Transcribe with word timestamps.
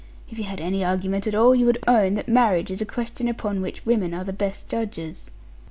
If 0.31 0.39
you 0.39 0.45
had 0.45 0.59
any 0.59 0.83
argument 0.83 1.27
at 1.27 1.35
all, 1.35 1.53
you 1.53 1.67
would 1.67 1.83
own 1.87 2.15
that 2.15 2.27
marriage 2.27 2.71
is 2.71 2.81
a 2.81 2.87
question 2.87 3.27
upon 3.27 3.61
which 3.61 3.85
women 3.85 4.15
are 4.15 4.23
the 4.23 4.33
best 4.33 4.67
judges.' 4.67 5.29